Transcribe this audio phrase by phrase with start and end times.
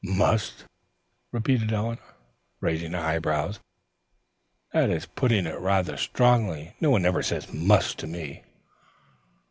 [0.03, 0.65] "'Must,'"
[1.31, 2.01] repeated Eleanor,
[2.59, 3.59] raising her eyebrows.
[4.73, 6.73] "That is putting it rather strongly.
[6.81, 8.43] No one ever says 'must' to me."